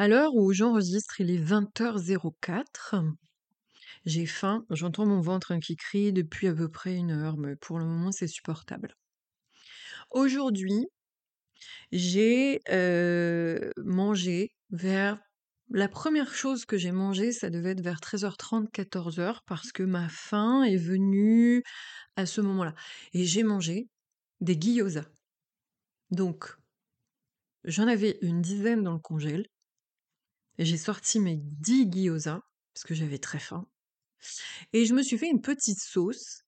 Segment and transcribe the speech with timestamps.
[0.00, 3.04] À l'heure où j'enregistre, il est 20h04.
[4.06, 7.78] J'ai faim, j'entends mon ventre qui crie depuis à peu près une heure, mais pour
[7.78, 8.96] le moment c'est supportable.
[10.10, 10.86] Aujourd'hui,
[11.92, 15.20] j'ai euh, mangé vers...
[15.68, 20.08] La première chose que j'ai mangé, ça devait être vers 13h30, 14h, parce que ma
[20.08, 21.62] faim est venue
[22.16, 22.74] à ce moment-là.
[23.12, 23.90] Et j'ai mangé
[24.40, 25.04] des gyoza.
[26.10, 26.56] Donc,
[27.64, 29.44] j'en avais une dizaine dans le congèle.
[30.60, 32.42] J'ai sorti mes 10 gyoza,
[32.74, 33.66] parce que j'avais très faim.
[34.74, 36.44] Et je me suis fait une petite sauce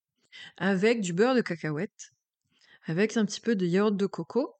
[0.59, 2.13] avec du beurre de cacahuète,
[2.85, 4.55] avec un petit peu de yaourt de coco.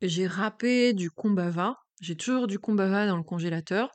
[0.00, 1.76] J'ai râpé du kombava.
[2.00, 3.90] J'ai toujours du kombava dans le congélateur.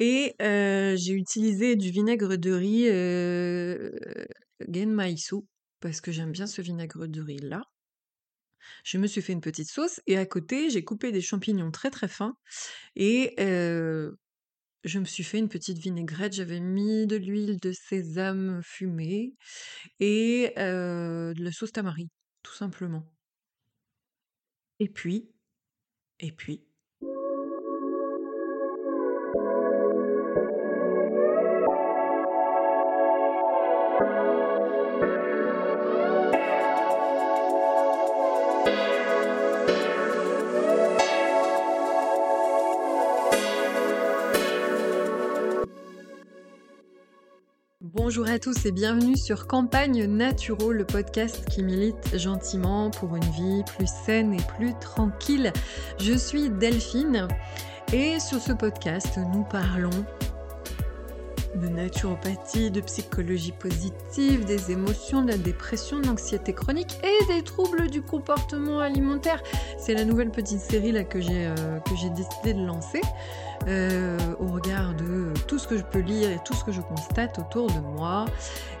[0.00, 3.92] Et euh, j'ai utilisé du vinaigre de riz euh,
[4.68, 5.46] genmaisu,
[5.78, 7.62] parce que j'aime bien ce vinaigre de riz là.
[8.84, 11.90] Je me suis fait une petite sauce et à côté, j'ai coupé des champignons très
[11.90, 12.36] très fins
[12.96, 16.34] et je me suis fait une petite vinaigrette.
[16.34, 19.34] J'avais mis de l'huile de sésame fumée
[20.00, 22.10] et de la sauce tamari,
[22.42, 23.04] tout simplement.
[24.80, 25.32] Et puis,
[26.20, 26.67] et puis,
[48.08, 53.30] Bonjour à tous et bienvenue sur Campagne Naturo, le podcast qui milite gentiment pour une
[53.32, 55.52] vie plus saine et plus tranquille.
[56.00, 57.28] Je suis Delphine
[57.92, 60.06] et sur ce podcast, nous parlons
[61.54, 67.42] de naturopathie, de psychologie positive, des émotions, de la dépression, de l'anxiété chronique et des
[67.42, 69.42] troubles du comportement alimentaire.
[69.78, 73.00] C'est la nouvelle petite série là que j'ai euh, que j'ai décidé de lancer.
[73.66, 76.80] Euh, au regard de tout ce que je peux lire et tout ce que je
[76.80, 78.24] constate autour de moi.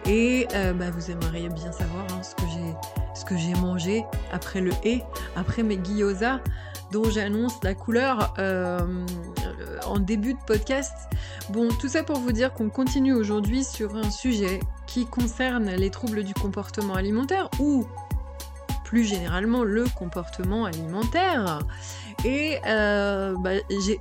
[0.06, 5.02] Et euh, bah, vous aimeriez bien savoir hein, ce que j'ai mangé après le et,
[5.36, 6.40] après mes gyoza
[6.92, 8.32] dont j'annonce la couleur
[9.86, 10.94] en début de podcast.
[11.50, 15.90] Bon, tout ça pour vous dire qu'on continue aujourd'hui sur un sujet qui concerne les
[15.90, 17.86] troubles du comportement alimentaire ou
[18.88, 21.60] plus généralement le comportement alimentaire.
[22.24, 23.50] Et euh, bah,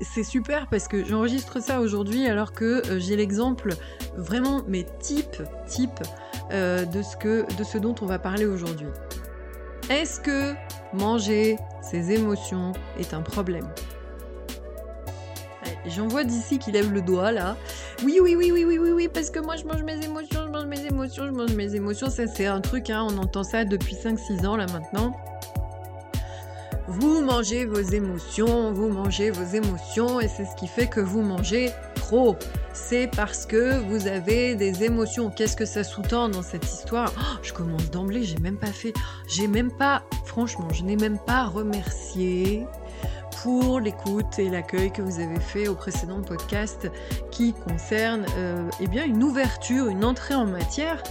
[0.02, 3.76] c'est super parce que j'enregistre ça aujourd'hui alors que euh, j'ai l'exemple
[4.16, 6.00] vraiment, mais type, type
[6.52, 8.88] euh, de, ce que, de ce dont on va parler aujourd'hui.
[9.90, 10.54] Est-ce que
[10.94, 13.68] manger ses émotions est un problème?
[15.90, 17.58] J'en vois d'ici qui lève le doigt là.
[18.04, 20.52] Oui, oui, oui, oui, oui, oui, oui, parce que moi je mange mes émotions, je
[20.52, 22.10] mange mes émotions, je mange mes émotions.
[22.10, 25.16] Ça c'est un truc, hein, on entend ça depuis 5-6 ans là maintenant.
[26.90, 31.22] Vous mangez vos émotions, vous mangez vos émotions et c'est ce qui fait que vous
[31.22, 32.38] mangez trop.
[32.74, 35.30] C'est parce que vous avez des émotions.
[35.30, 37.12] Qu'est-ce que ça sous-tend dans cette histoire?
[37.18, 38.94] Oh, Je commence d'emblée, j'ai même pas fait,
[39.28, 42.66] j'ai même pas, franchement, je n'ai même pas remercié
[43.44, 46.90] pour l'écoute et l'accueil que vous avez fait au précédent podcast
[47.32, 51.04] qui concerne euh, eh bien une ouverture, une entrée en matière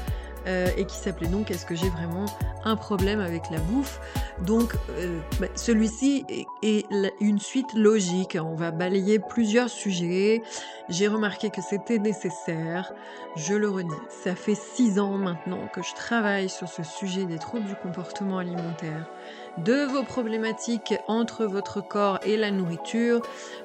[0.46, 2.26] euh, et qui s'appelait donc Est-ce que j'ai vraiment
[2.64, 4.00] un problème avec la bouffe?
[4.42, 6.24] Donc euh, bah, celui-ci
[6.62, 6.86] est,
[7.20, 8.38] une suite logique.
[8.40, 10.42] On va balayer plusieurs sujets.
[10.88, 12.92] J'ai remarqué que c'était nécessaire.
[13.36, 17.38] Je le redis, ça fait six ans maintenant que je travaille sur ce sujet des
[17.38, 19.10] troubles du comportement alimentaire
[19.58, 23.22] de vos problématiques entre votre corps et la nourriture,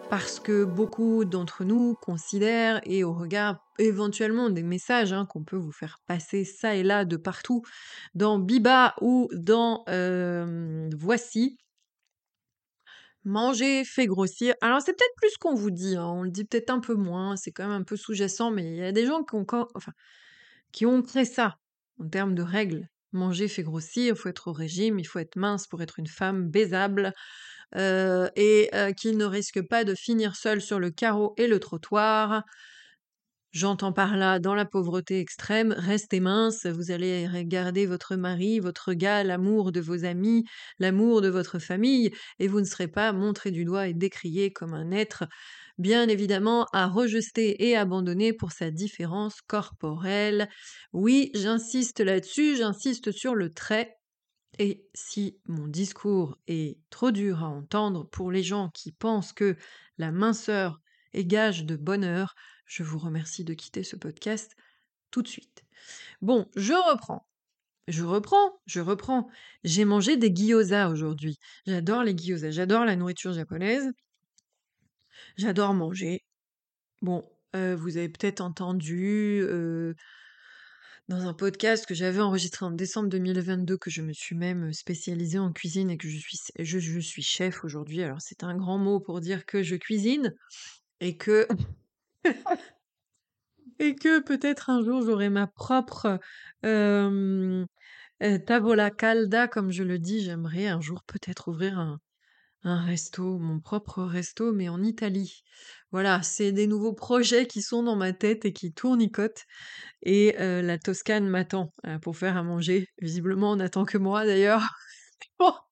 [0.09, 5.57] parce que beaucoup d'entre nous considèrent, et au regard éventuellement des messages hein, qu'on peut
[5.57, 7.63] vous faire passer ça et là de partout,
[8.15, 11.57] dans Biba ou dans euh, Voici,
[13.23, 14.55] manger fait grossir.
[14.61, 17.35] Alors c'est peut-être plus qu'on vous dit, hein, on le dit peut-être un peu moins,
[17.35, 19.45] c'est quand même un peu sous-jacent, mais il y a des gens qui ont,
[20.87, 21.57] ont créé ça
[21.99, 25.35] en termes de règles Manger fait grossir, il faut être au régime, il faut être
[25.35, 27.13] mince pour être une femme baisable
[27.75, 31.59] euh, et euh, qui ne risque pas de finir seule sur le carreau et le
[31.59, 32.43] trottoir.
[33.51, 38.93] J'entends par là, dans la pauvreté extrême, restez mince, vous allez regarder votre mari, votre
[38.93, 40.45] gars, l'amour de vos amis,
[40.79, 44.73] l'amour de votre famille, et vous ne serez pas montré du doigt et décrié comme
[44.73, 45.25] un être
[45.77, 50.47] bien évidemment à rejeter et abandonner pour sa différence corporelle.
[50.93, 53.97] Oui, j'insiste là-dessus, j'insiste sur le trait.
[54.59, 59.57] Et si mon discours est trop dur à entendre pour les gens qui pensent que
[59.97, 60.79] la minceur
[61.13, 62.35] est gage de bonheur,
[62.71, 64.55] je vous remercie de quitter ce podcast
[65.11, 65.65] tout de suite.
[66.21, 67.27] Bon, je reprends.
[67.89, 69.27] Je reprends, je reprends.
[69.65, 71.37] J'ai mangé des gyoza aujourd'hui.
[71.67, 73.91] J'adore les gyoza, j'adore la nourriture japonaise.
[75.35, 76.23] J'adore manger.
[77.01, 79.93] Bon, heu, vous avez peut-être entendu, heu,
[81.09, 85.39] dans un podcast que j'avais enregistré en décembre 2022 que je me suis même, spécialisée
[85.39, 88.01] en cuisine et que je suis je je suis chef aujourd'hui.
[88.01, 90.33] Alors c'est un grand mot pour dire que je cuisine
[91.01, 91.47] et que
[93.79, 96.19] et que peut-être un jour j'aurai ma propre,
[96.65, 97.65] heu,
[98.45, 100.21] tavola calda comme je le dis.
[100.23, 101.99] J'aimerais un jour peut-être ouvrir un
[102.65, 105.43] un resto, mon propre resto, mais en Italie.
[105.91, 109.45] Voilà, c'est des nouveaux projets qui sont dans ma tête et qui tournicotent
[110.03, 112.87] et heu, la Toscane m'attend, heu, pour faire à manger.
[113.01, 114.63] Visiblement, on n'attend que moi d'ailleurs.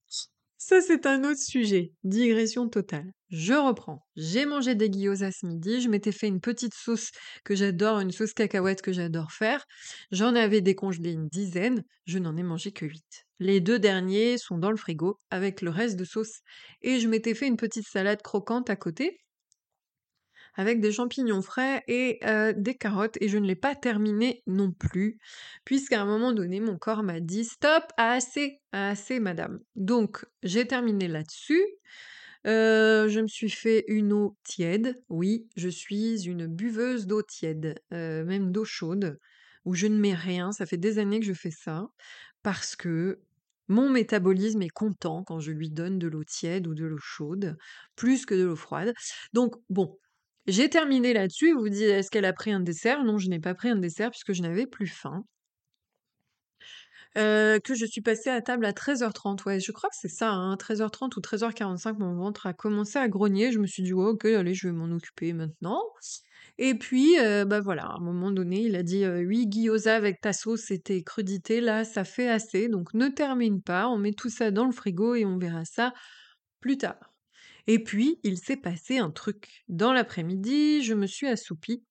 [0.60, 1.94] ça c'est un autre sujet.
[2.04, 3.12] Digression totale.
[3.30, 4.06] Je reprends.
[4.16, 7.12] J'ai mangé des gyozas ce midi, je m'étais fait une petite sauce
[7.46, 9.66] que j'adore, une sauce cacahuète que j'adore faire.
[10.12, 13.26] J'en avais décongelé une dizaine, je n'en ai mangé que 8.
[13.40, 16.42] Les 2 derniers sont dans le frigo avec le reste de sauce
[16.82, 19.22] et je m'étais fait une petite salade croquante à côté
[20.60, 24.72] avec des champignons frais et heu, des carottes et je ne l'ai pas terminé non
[24.74, 25.18] plus,
[25.66, 29.60] puisqu'à un moment donné, mon corps m'a dit: «Stop, assez, assez madame».
[29.78, 31.64] Donc j'ai terminé là-dessus.
[32.48, 34.96] Heu, je me suis fait une eau tiède.
[35.10, 39.20] Oui, je suis une buveuse d'eau tiède, heu, même d'eau chaude,
[39.66, 40.52] où je ne mets rien.
[40.52, 41.88] Ça fait des années que je fais ça,
[42.44, 43.22] parce que
[43.68, 47.58] mon métabolisme est content quand je lui donne de l'eau tiède ou de l'eau chaude,
[47.96, 48.94] plus que de l'eau froide.
[49.34, 49.98] Donc bon,
[50.52, 51.54] j'ai terminé là-dessus.
[51.54, 54.12] Vous dites: «Est-ce qu'elle a pris un dessert?» non, je n'ai pas pris un dessert
[54.12, 55.24] puisque je n'avais plus faim.
[57.16, 60.32] Heu, que je suis passée à table à 13:30, ouais, je crois que c'est ça,
[60.32, 63.52] hein, 13:30 ou 13:45, mon ventre a commencé à grogner.
[63.52, 65.82] Je me suis dit: «Ouais, OK, allez, je vais m'en occuper maintenant»
[66.62, 69.96] et puis, heu, bah, voilà, à un moment donné, il a dit: «Heu, 8 gyoza
[69.96, 73.98] avec ta sauce et tes crudités là, ça fait assez, donc ne termine pas, on
[73.98, 75.94] met tout ça dans le frigo et on verra ça
[76.62, 77.09] plus tard»
[77.72, 79.64] et puis, il s'est passé un truc.
[79.68, 81.84] Dans l'après-midi, je me suis assoupie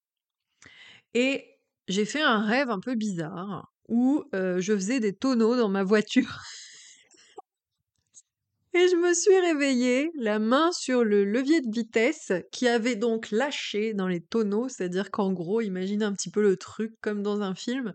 [1.15, 1.59] et
[1.89, 6.43] j'ai fait un rêve un peu bizarre où, je faisais des tonneaux dans ma voiture.
[8.75, 13.31] Et je me suis réveillée, la main sur le levier de vitesse qui avait donc
[13.31, 14.69] lâché dans les tonneaux.
[14.69, 17.95] C'est-à-dire qu'en gros, imaginez un petit peu le truc comme dans un film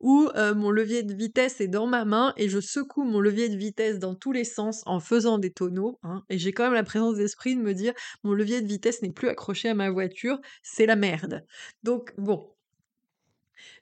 [0.00, 3.48] où, heu, mon levier de vitesse est dans ma main et je secoue mon levier
[3.50, 6.74] de vitesse dans tous les sens en faisant des tonneaux, hein et j'ai quand même
[6.74, 7.94] la présence d'esprit de me dire:
[8.24, 11.44] «Mon levier de vitesse n'est plus accroché à ma voiture, c'est la merde».
[11.84, 12.53] Donc bon,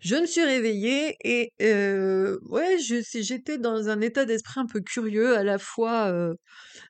[0.00, 1.52] je me suis réveillée et
[2.80, 6.12] j'étais dans un état d'esprit un peu curieux, à la fois,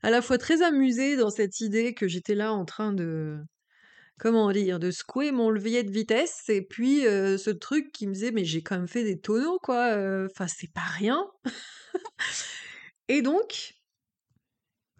[0.02, 3.38] à la fois très amusée dans cette idée que j'étais là en train de
[4.20, 4.78] comment dire?
[4.80, 8.62] De secouer mon levier de vitesse et puis, ce truc qui me disait: «Mais j'ai
[8.62, 9.96] quand même fait des tonneaux quoi,
[10.30, 11.26] enfin c'est pas rien».
[13.08, 13.74] Et donc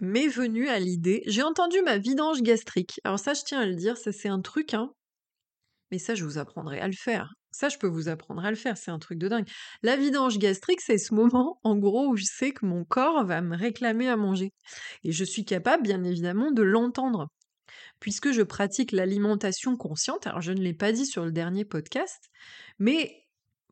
[0.01, 3.01] m'est venue à l'idée j'ai entendu ma vidange gastrique.
[3.05, 4.93] Alors ça, je tiens à le dire, ça c'est un truc, hein
[5.93, 7.35] mais ça, je vous apprendrai à le faire.
[7.53, 9.49] Ça, je peux vous apprendre à le faire, c'est un truc de dingue.
[9.83, 13.41] La vidange gastrique, c'est ce moment, en gros, où je sais que mon corps va
[13.43, 14.53] me réclamer à manger.
[15.05, 17.29] Et je suis capable, bien évidemment, de l'entendre.
[18.01, 22.31] Puisque je pratique l'alimentation consciente, alors je ne l'ai pas dit sur le dernier podcast,
[22.79, 23.23] mais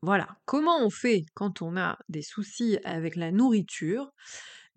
[0.01, 4.11] voilà, comment on fait quand on a des soucis avec la nourriture?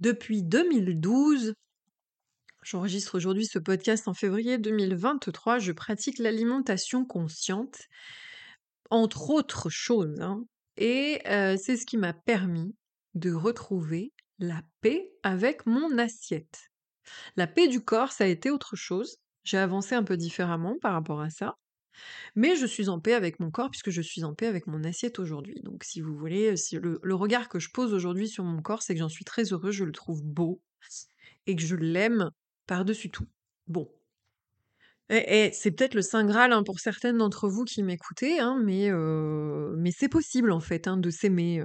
[0.01, 1.55] Depuis 2012,
[2.65, 5.59] J'enregistre aujourd'hui ce podcast en février 2023.
[5.59, 7.77] Je pratique l'alimentation consciente,
[8.91, 10.21] entre autres choses.
[10.21, 10.45] hein.
[10.77, 12.75] Et c'est ce qui m'a permis
[13.15, 16.71] de retrouver la paix avec mon assiette.
[17.37, 19.19] La paix du corps, ça a été autre chose.
[19.45, 21.57] J'ai avancé un peu différemment par rapport à ça.
[22.35, 24.85] Mais je suis en paix avec mon corps puisque je suis en paix avec mon
[24.85, 25.61] assiette aujourd'hui.
[25.63, 28.95] Donc si vous voulez, le, le regard que je pose aujourd'hui sur mon corps, c'est
[28.95, 30.61] que j'en suis très heureuse, je le trouve beau
[31.47, 32.31] et que je l'aime
[32.67, 33.27] par-dessus tout.
[33.67, 33.91] Bon.
[35.11, 38.91] C'est peut-être le Saint Graal hein, pour certaines d'entre vous qui m'écoutez, hein, mais,
[39.77, 41.63] mais c'est possible en fait hein, de s'aimer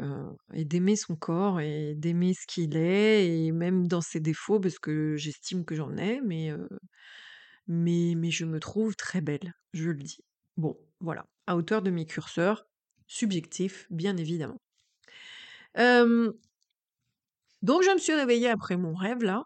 [0.53, 4.77] et d'aimer son corps et d'aimer ce qu'il est et même dans ses défauts parce
[4.79, 6.51] que j'estime que j'en ai, mais,
[7.67, 10.19] mais, mais je me trouve très belle, je le dis.
[10.58, 12.65] Bon, voilà, à hauteur de mes curseurs,
[13.08, 14.60] subjectif, bien évidemment.
[17.62, 19.46] donc je me suis réveillée après mon rêve là,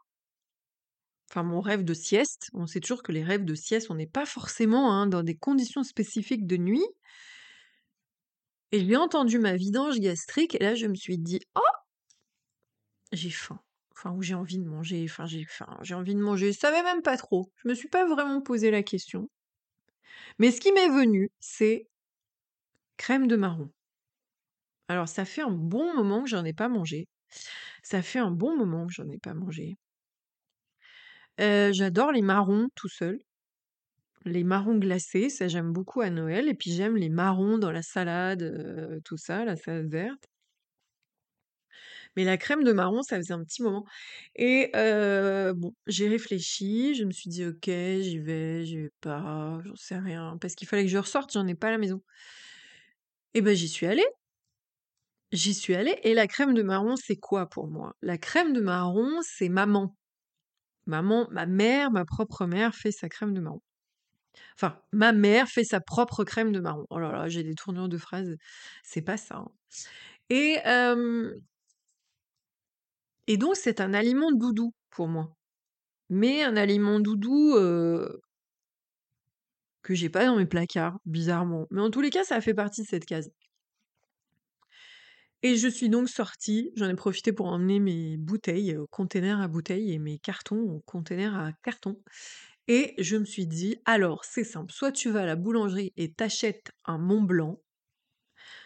[1.33, 4.05] enfin mon rêve de sieste, on sait toujours que les rêves de sieste, on n'est
[4.05, 6.85] pas forcément hein, dans des conditions spécifiques de nuit.
[8.71, 11.61] Et j'ai entendu ma vidange gastrique, et là je me suis dit, oh,
[13.11, 13.59] j'ai faim.
[13.95, 16.83] Enfin, ou j'ai envie de manger, enfin j'ai faim, j'ai envie de manger, je savais
[16.83, 17.51] même pas trop.
[17.63, 19.29] Je me suis pas vraiment posé la question.
[20.37, 21.87] Mais ce qui m'est venu, c'est
[22.97, 23.71] crème de marron.
[24.87, 27.07] Alors ça fait un bon moment que j'en ai pas mangé.
[27.81, 29.77] Ça fait un bon moment que j'en ai pas mangé.
[31.39, 33.19] J'adore les marrons tout seuls.
[34.25, 37.81] les marrons glacés, ça j'aime beaucoup à Noël et puis j'aime les marrons dans la
[37.81, 40.25] salade, tout ça, la salade verte.
[42.15, 43.85] Mais la crème de marron, ça faisait un petit moment
[44.35, 44.71] et
[45.55, 49.97] bon, j'ai réfléchi, je me suis dit: «OK, j'y vais, j'y vais pas, j'en sais
[49.97, 52.01] rien», parce qu'il fallait que je ressorte, j'en ai pas à la maison
[53.33, 54.05] et ben, j'y suis allée.
[55.33, 57.93] J'y suis allée et la crème de marron, c'est quoi pour moi?
[58.01, 59.97] La crème de marron, c'est maman.
[60.85, 63.61] Maman ma mère, ma propre mère fait sa crème de marron.
[64.57, 66.85] Enfin, ma mère fait sa propre crème de marron.
[66.89, 68.35] Oh là là, j'ai des tournures de phrases,
[68.83, 69.49] c'est pas ça, hein
[70.29, 70.57] et
[73.27, 75.35] et donc c'est un aliment doudou pour moi.
[76.09, 77.55] Mais un aliment doudou,
[79.81, 81.67] que j'ai pas dans mes placards, bizarrement.
[81.71, 83.31] Mais en tous les cas, ça fait partie de cette case.
[85.43, 89.47] Et je suis donc sortie, j'en ai profité pour emmener mes bouteilles, heu, containers à
[89.47, 92.01] bouteilles et mes cartons, containers à cartons
[92.69, 96.13] et je me suis dit: «Alors, c'est simple, soit tu vas à la boulangerie et
[96.13, 97.59] t'achètes un Mont Blanc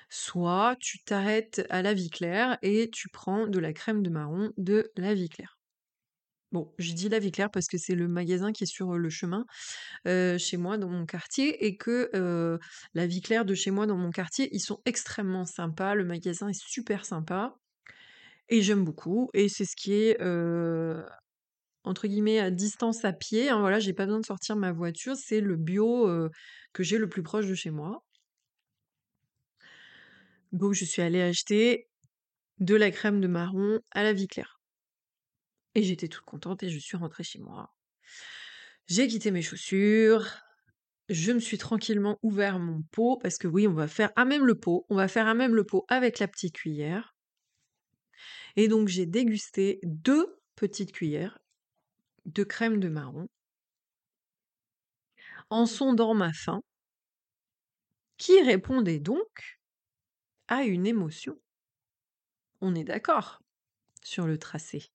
[0.10, 4.52] soit tu t'arrêtes à La Vie Claire et tu prends de la crème de marron
[4.58, 5.57] de La Vie Claire».
[6.54, 9.10] Bon, je dis La Vie Claire parce que c'est le magasin qui est sur, le
[9.10, 9.46] chemin,
[10.06, 12.10] chez moi dans mon quartier et que,
[12.94, 16.48] La Vie Claire de chez moi dans mon quartier, ils sont extrêmement sympas, le magasin
[16.48, 17.56] est super sympa
[18.50, 20.18] et j'aime beaucoup et c'est ce qui est,
[21.84, 25.16] entre guillemets «à distance à pied», hein, voilà, j'ai pas besoin de sortir ma voiture,
[25.18, 26.10] c'est le bio,
[26.74, 28.04] que j'ai le plus proche de chez moi.
[30.54, 31.90] Donc je suis allée acheter
[32.60, 34.57] de la crème de marron à La Vie Claire.
[35.78, 37.72] Et j'étais toute contente et je suis rentrée chez moi.
[38.88, 40.26] J'ai quitté mes chaussures,
[41.08, 44.48] je me suis tranquillement ouvert mon pot parce que oui, on va faire à même
[44.48, 47.16] le pot, on va faire à même le pot avec la petite cuillère.
[48.56, 51.38] Et donc j'ai dégusté 2 petites cuillères
[52.26, 53.30] de crème de marron
[55.52, 56.64] en sondant ma faim
[58.18, 59.60] qui répondait donc
[60.48, 61.40] à une émotion.
[62.62, 63.44] On est d'accord
[64.02, 64.92] sur le tracé.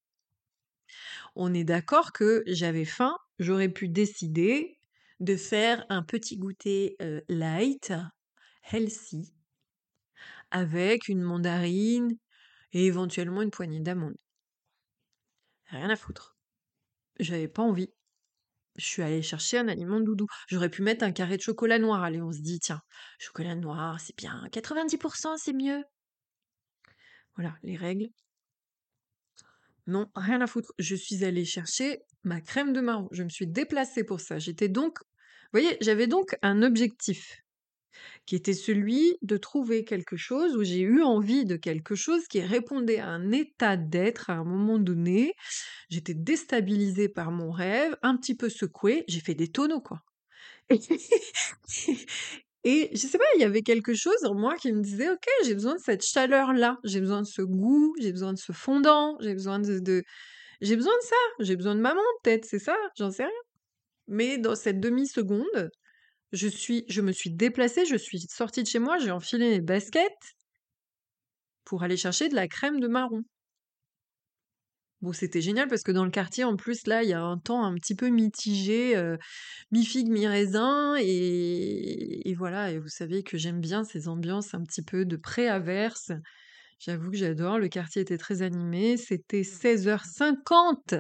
[1.34, 4.78] On est d'accord que j'avais faim, j'aurais pu décider
[5.20, 6.96] de faire un petit goûter,
[7.28, 7.92] light,
[8.72, 9.32] healthy
[10.50, 12.16] avec une mandarine
[12.72, 14.16] et éventuellement une poignée d'amandes.
[15.66, 16.36] Rien à foutre.
[17.18, 17.88] J'avais pas envie.
[18.76, 20.26] Je suis allée chercher un aliment doudou.
[20.48, 22.02] J'aurais pu mettre un carré de chocolat noir.
[22.02, 22.80] Allez, on se dit: «Tiens,
[23.18, 25.82] chocolat noir, c'est bien, 90% c'est mieux».
[27.36, 28.08] Voilà, les règles.
[29.86, 30.72] Non, rien à foutre.
[30.78, 33.08] Je suis allée chercher ma crème de marron.
[33.12, 34.38] Je me suis déplacée pour ça.
[34.38, 34.98] J'étais donc
[35.52, 37.42] vous voyez, j'avais donc un objectif
[38.24, 42.40] qui était celui de trouver quelque chose où j'ai eu envie de quelque chose qui
[42.40, 45.34] répondait à un état d'être à un moment donné.
[45.90, 50.02] J'étais déstabilisée par mon rêve, un petit peu secouée, j'ai fait des tonneaux quoi.
[50.70, 50.78] Et
[52.64, 55.54] je sais pas, il y avait quelque chose en moi qui me disait: «OK, j'ai
[55.54, 59.32] besoin de cette chaleur-là, j'ai besoin de ce goût, j'ai besoin de ce fondant, j'ai
[59.34, 60.02] besoin de de
[60.62, 62.76] j'ai besoin de ça, j'ai besoin de maman peut-être, c'est ça?
[62.98, 63.32] J'en sais rien».
[64.08, 65.70] Mais dans cette demi-seconde,
[66.32, 69.60] je suis je me suis déplacée, je suis sortie de chez moi, j'ai enfilé mes
[69.62, 70.12] baskets
[71.64, 73.24] pour aller chercher de la crème de marron.
[75.02, 77.36] Bon, c'était génial parce que dans le quartier, en plus, là, il y a un
[77.36, 79.16] temps un petit peu mitigé, euh,
[79.72, 82.70] mi-figue, mi-raisin, et, voilà.
[82.70, 86.12] Et vous savez que j'aime bien ces ambiances un petit peu de pré-averse.
[86.78, 87.58] J'avoue que j'adore.
[87.58, 88.96] Le quartier était très animé.
[88.96, 90.94] C'était 16h50.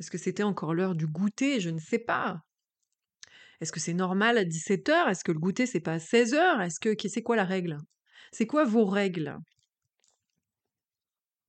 [0.00, 1.60] Est-ce que c'était encore l'heure du goûter?
[1.60, 2.40] Je ne sais pas.
[3.60, 6.80] Est-ce que c'est normal à 17h Est-ce que le goûter, c'est pas à 16h Est-ce
[6.80, 7.78] que c'est quoi la règle?
[8.32, 9.36] C'est quoi vos règles?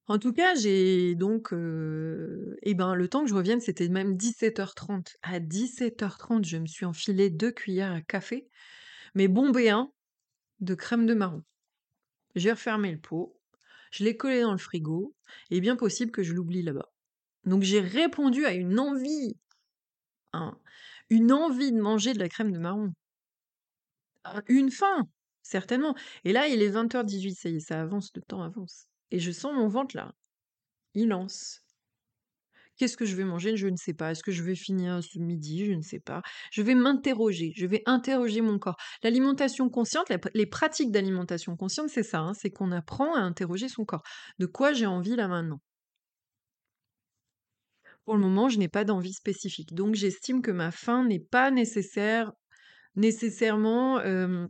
[0.09, 5.17] En tout cas, j'ai donc, et ben, le temps que je revienne, c'était même 17:30.
[5.23, 8.49] À 17:30, je me suis enfilé 2 cuillères à café,
[9.15, 9.91] mais bombé 1
[10.61, 11.43] de crème de marron.
[12.35, 13.39] J'ai refermé le pot,
[13.91, 15.15] je l'ai collé dans le frigo
[15.51, 16.91] et bien possible que je l'oublie là-bas.
[17.45, 19.37] Donc j'ai répondu à une envie,
[20.33, 20.57] hein,
[21.09, 22.93] une envie de manger de la crème de marron.
[24.25, 25.07] Ah, une faim,
[25.43, 28.88] certainement et là, il est 20:18, ça y est, ça avance, le temps avance.
[29.11, 30.13] Et je sens mon ventre là.
[30.93, 31.61] Il lance.
[32.79, 33.57] Qu'est-ce que je vais manger?
[33.57, 34.11] Je ne sais pas.
[34.11, 35.65] Est-ce que je vais finir ce midi?
[35.65, 36.21] Je ne sais pas.
[36.51, 37.51] Je vais m'interroger.
[37.57, 38.77] Je vais interroger mon corps.
[39.03, 42.19] L'alimentation consciente, les pratiques d'alimentation consciente, c'est ça.
[42.19, 44.03] Hein, c'est qu'on apprend à interroger son corps.
[44.39, 45.59] De quoi j'ai envie là maintenant?
[48.05, 49.73] Pour le moment, je n'ai pas d'envie spécifique.
[49.73, 52.31] Donc, j'estime que ma faim n'est pas nécessaire,
[52.95, 54.47] nécessairement euh,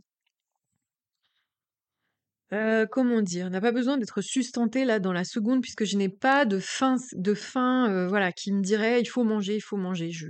[2.90, 3.48] comment dire?
[3.50, 6.96] N'a pas besoin d'être sustenté là dans la seconde puisque je n'ai pas de faim
[7.12, 10.10] de faim, euh, voilà, qui me dirait: «Il faut manger, il faut manger».
[10.10, 10.26] Je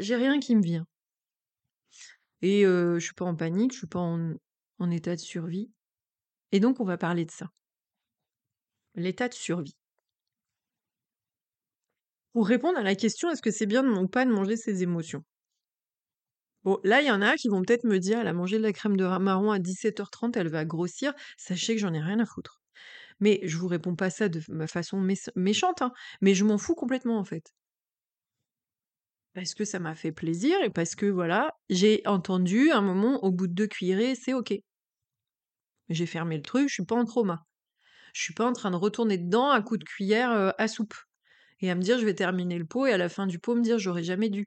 [0.00, 0.86] j'ai rien qui me vient.
[2.42, 4.34] et je je suis pas en panique, je suis pas en
[4.78, 5.70] en état de survie
[6.52, 7.50] et donc on va parler de ça.
[8.94, 9.74] L'état de survie.
[12.32, 15.22] Pour répondre à la question: «Est-ce que c'est bien ou pas de manger ses émotions?»
[16.64, 18.62] Bon, là, il y en a qui vont peut-être me dire: «Elle a mangé de
[18.62, 21.12] la crème de marron à 17:30, elle va grossir».
[21.38, 22.60] Sachez que j'en ai rien à foutre.
[23.20, 25.00] Mais je vous réponds pas ça de ma façon
[25.36, 27.52] méchante, hein, mais je m'en fous complètement, en fait.
[29.34, 33.30] Parce que ça m'a fait plaisir et parce que, voilà, j'ai entendu un moment, au
[33.30, 34.52] bout de 2 cuillerées, c'est OK.
[35.88, 37.44] J'ai fermé le truc, je suis pas en trauma.
[38.14, 40.94] Je suis pas en train de retourner dedans à coups de cuillère, à soupe
[41.60, 43.54] et à me dire: «Je vais terminer le pot» et à la fin du pot
[43.56, 44.46] me dire: «J'aurais jamais dû»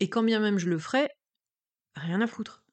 [0.00, 1.10] et quand bien même je le ferais,
[1.94, 2.64] rien à foutre.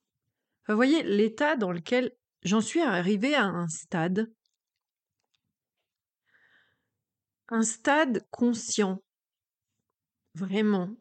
[0.68, 2.12] vous voyez l'état dans lequel
[2.44, 4.32] j'en suis arrivée à un stade
[7.52, 9.04] un stade conscient.
[10.36, 10.96] Vraiment.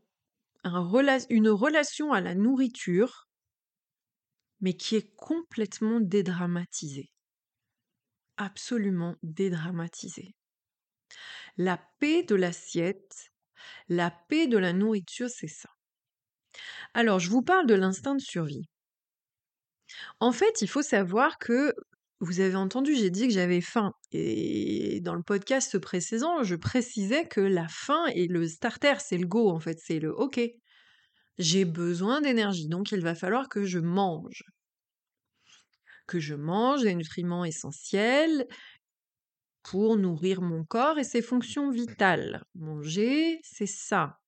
[1.30, 3.28] une relation à la nourriture,
[4.60, 7.10] mais qui est complètement dédramatisée.
[8.36, 10.34] Absolument dédramatisée.
[11.56, 13.32] La paix de l'assiette,
[13.88, 15.70] la paix de la nourriture, c'est ça.
[16.94, 18.68] Alors, je vous parle de l'instinct de survie.
[20.20, 21.74] En fait, il faut savoir que
[22.20, 23.92] vous avez entendu, j'ai dit que j'avais faim.
[24.12, 29.26] Et dans le podcast précédent, je précisais que la faim est le starter, c'est le
[29.26, 30.40] go en fait, c'est le OK.
[31.38, 34.42] J'ai besoin d'énergie, donc il va falloir que je mange.
[36.08, 38.46] Que je mange des nutriments essentiels
[39.62, 42.42] pour nourrir mon corps et ses fonctions vitales.
[42.54, 44.18] Manger, c'est ça.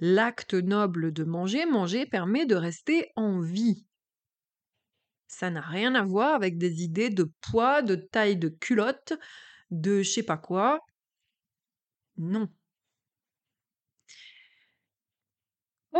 [0.00, 3.84] L'acte noble de manger, manger permet de rester en vie.
[5.28, 9.12] Ça n'a rien à voir avec des idées de poids, de taille de culotte,
[9.70, 10.80] de je sais pas quoi.
[12.16, 12.48] Non.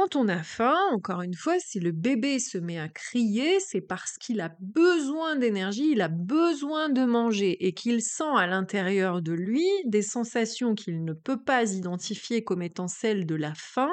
[0.01, 3.83] Quand on a faim, encore une fois, si le bébé se met à crier, c'est
[3.83, 9.21] parce qu'il a besoin d'énergie, il a besoin de manger et qu'il sent à l'intérieur
[9.21, 13.93] de lui des sensations qu'il ne peut pas identifier comme étant celles de la faim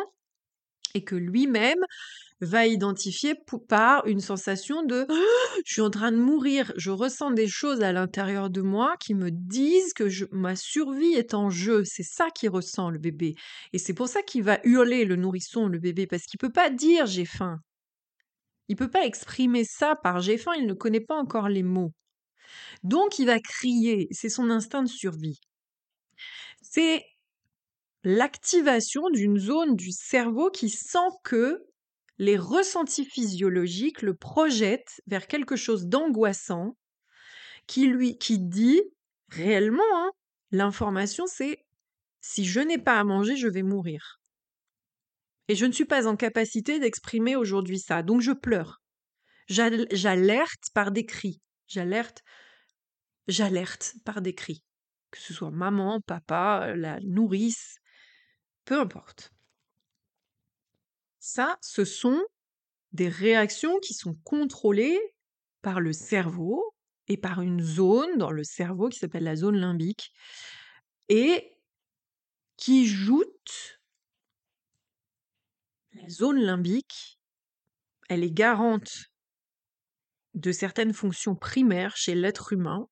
[0.97, 1.79] et que lui-même
[2.41, 3.33] va identifier
[3.67, 5.07] par une sensation de
[5.65, 9.15] je suis en train de mourir, je ressens des choses à l'intérieur de moi qui
[9.15, 11.83] me disent que ma survie est en jeu.
[11.85, 13.35] C'est ça qu'il ressent le bébé.
[13.73, 16.69] Et c'est pour ça qu'il va hurler le nourrisson, le bébé, parce qu'il peut pas
[16.69, 17.59] dire j'ai faim.
[18.69, 21.93] Il peut pas exprimer ça par j'ai faim, il ne connaît pas encore les mots.
[22.83, 25.39] Donc il va crier, c'est son instinct de survie.
[26.61, 27.03] C'est
[28.09, 31.65] l'activation d'une zone du cerveau qui sent que
[32.17, 36.77] les ressentis physiologiques le projettent vers quelque chose d'angoissant
[37.67, 38.81] qui lui qui dit
[39.27, 40.11] réellement hein,
[40.51, 41.65] l'information c'est
[42.21, 44.21] si je n'ai pas à manger je vais mourir
[45.49, 48.81] et je ne suis pas en capacité d'exprimer aujourd'hui ça donc je pleure.
[49.49, 51.41] J'alerte par des cris.
[51.67, 52.23] J'alerte
[53.27, 54.63] j'alerte par des cris.
[55.11, 57.77] Que ce soit maman papa la nourrice
[58.67, 59.33] peu importe.
[61.19, 62.21] Ça, ce sont
[62.91, 64.99] des réactions qui sont contrôlées
[65.61, 66.75] par le cerveau
[67.07, 70.11] et par une zone dans le cerveau qui s'appelle la zone limbique
[71.07, 71.57] et
[72.57, 73.79] qui joute
[75.93, 77.19] la zone limbique,
[78.09, 79.11] elle est garante
[80.33, 82.89] de certaines fonctions primaires chez l'être humain,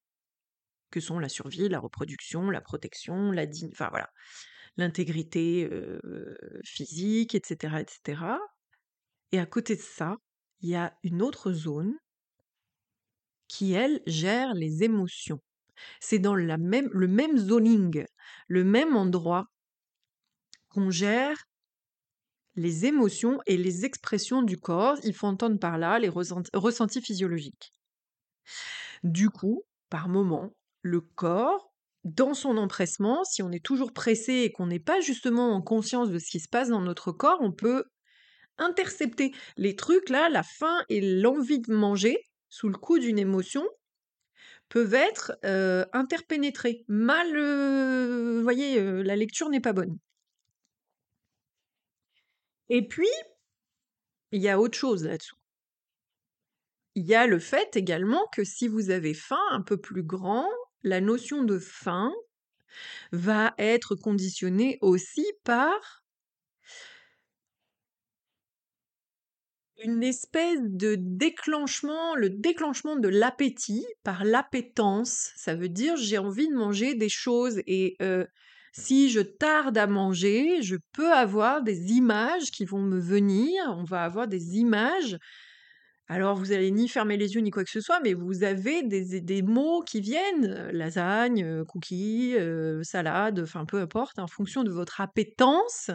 [0.90, 4.10] que sont la survie, la reproduction, la protection, la enfin voilà,
[4.78, 5.70] l'intégrité
[6.64, 8.22] physique, etc., etc.
[9.32, 10.18] Et à côté de ça,
[10.62, 11.94] il y a une autre zone
[13.48, 15.40] qui, elle, gère les émotions.
[16.00, 18.06] C'est dans la même, le même zoning,
[18.48, 19.46] le même endroit
[20.70, 21.46] qu'on gère
[22.56, 24.98] les émotions et les expressions du corps.
[25.04, 27.74] Il faut entendre par là les ressentis physiologiques.
[29.04, 31.74] Du coup, par moment, le corps
[32.06, 36.10] dans son empressement, si on est toujours pressé et qu'on n'est pas justement en conscience
[36.10, 37.84] de ce qui se passe dans notre corps, on peut
[38.58, 43.68] intercepter les trucs là, la faim et l'envie de manger sous le coup d'une émotion
[44.70, 46.86] peuvent être euh, interpénétrés.
[46.88, 49.98] Mal, euh, voyez, euh, la lecture n'est pas bonne.
[52.70, 53.10] Et puis,
[54.32, 55.38] il y a autre chose là-dessous.
[56.96, 60.48] Il y a le fait également que si vous avez faim un peu plus grand,
[60.86, 62.14] la notion de faim
[63.12, 66.04] va être conditionnée aussi par
[69.84, 75.32] une espèce de déclenchement, le déclenchement de l'appétit par l'appétence.
[75.36, 77.98] Ça veut dire j'ai envie de manger des choses et
[78.78, 83.54] si je tarde à manger, je peux avoir des images qui vont me venir.
[83.70, 85.18] On va avoir des images
[86.08, 88.84] Alors vous allez ni fermer les yeux ni quoi que ce soit, mais vous avez
[88.84, 94.64] des mots qui viennent, heu, lasagne, heu, cookies, heu, salade, enfin peu importe, en fonction
[94.64, 95.90] de votre appétence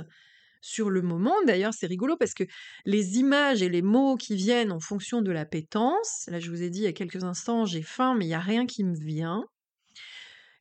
[0.62, 1.35] sur le moment.
[1.46, 2.44] D'ailleurs, c'est rigolo parce que
[2.87, 6.70] les images et les mots qui viennent en fonction de l'appétence là, je vous ai
[6.70, 8.96] dit il y a quelques instants: «J'ai faim, mais il y a rien qui me
[8.96, 9.44] vient»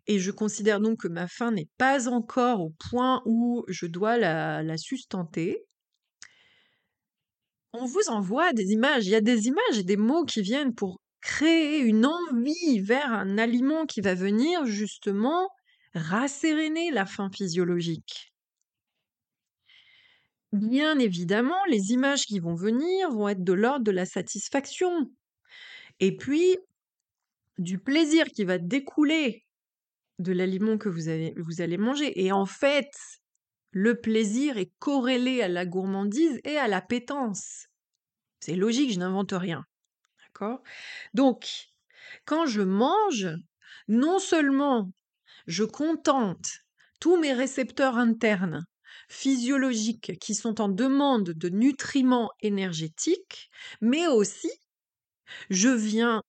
[0.08, 4.18] et je considère donc que ma faim n'est pas encore au point où je dois
[4.18, 5.66] la la sustenter.
[7.74, 10.74] On vous envoie des images, il y a des images et des mots qui viennent
[10.74, 15.50] pour créer une envie vers un aliment qui va venir justement
[15.94, 18.34] rasséréner la faim physiologique.
[20.52, 25.12] Bien évidemment, les images qui vont venir vont être de l'ordre de la satisfaction.
[26.00, 26.58] Et puis
[27.60, 29.46] du plaisir qui va découler
[30.18, 31.04] de l'aliment que vous
[31.38, 32.20] vous allez manger.
[32.24, 32.90] Et en fait,
[33.72, 37.68] le plaisir est corrélé à la gourmandise et à l'appétence.
[38.40, 39.66] C'est logique, je n'invente rien.
[40.26, 40.62] D'accord?
[41.14, 41.68] Donc,
[42.26, 43.28] quand je mange,
[43.88, 44.92] non seulement
[45.48, 46.50] je contente
[47.00, 48.66] tous mes récepteurs internes
[49.10, 53.50] physiologiques qui sont en demande de nutriments énergétiques,
[53.82, 54.52] mais aussi
[55.50, 56.22] je viens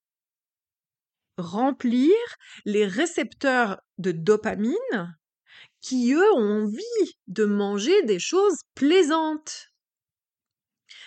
[1.38, 2.12] remplir
[2.64, 5.16] les récepteurs de dopamine
[5.80, 9.68] qui, eux, ont envie de manger des choses plaisantes.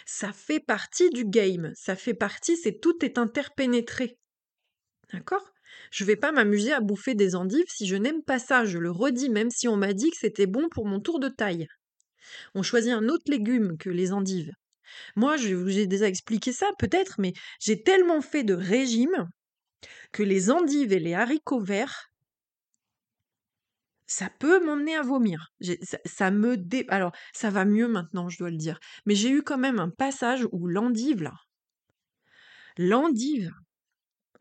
[0.05, 4.17] Ça fait partie du game, ça fait partie, c'est tout est interpénétré.
[5.11, 5.53] D'accord?
[5.91, 8.91] Je vais pas m'amuser à bouffer des endives si je n'aime pas ça, je le
[8.91, 11.67] redis, même si on m'a dit que c'était bon pour mon tour de taille.
[12.55, 14.51] On choisit un autre légume que les endives.
[15.15, 19.27] Moi, je vous ai déjà expliqué ça peut-être, mais j'ai tellement fait de régime
[20.11, 22.12] que les endives et les haricots verts,
[24.13, 25.51] ça peut m'emmener à vomir.
[25.81, 26.85] Ça, ça, me dé...
[26.89, 28.79] Alors, ça va mieux maintenant, je dois le dire.
[29.07, 31.33] Mais j'ai eu quand même un passage où l'endive, là,
[32.77, 33.51] l'endive,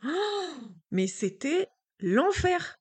[0.04, 0.08] oh
[0.90, 1.68] mais c'était
[2.00, 2.76] l'enfer.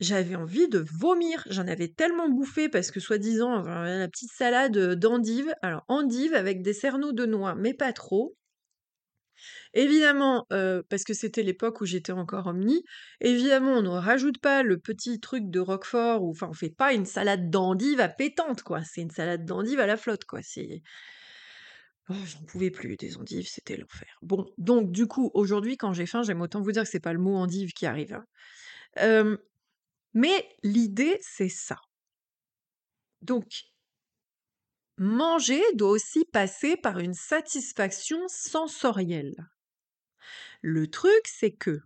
[0.00, 1.44] J'avais envie de vomir.
[1.48, 5.54] J'en avais tellement bouffé parce que, soi-disant, la petite salade d'endive.
[5.62, 8.36] Alors, endive avec des cerneaux de noix, mais pas trop.
[9.74, 10.46] Évidemment,
[10.88, 12.84] parce que c'était l'époque où j'étais encore omni,
[13.20, 16.92] évidemment, on ne rajoute pas le petit truc de roquefort ou enfin, on fait pas
[16.92, 18.82] une salade d'endives à pétante, quoi.
[18.84, 20.40] C'est une salade d'endives à la flotte, quoi.
[20.42, 20.82] C'est
[22.08, 24.18] oh, j'en pouvais plus des endives, c'était l'enfer.
[24.22, 27.12] Bon, donc du coup, aujourd'hui, quand j'ai faim, j'aime autant vous dire que c'est pas
[27.12, 28.20] le mot endive qui arrive,
[28.98, 29.38] hein.
[30.14, 31.78] mais l'idée, c'est ça.
[33.22, 33.71] Donc
[34.98, 39.48] manger doit aussi passer par une satisfaction sensorielle.
[40.60, 41.80] Le truc, c'est que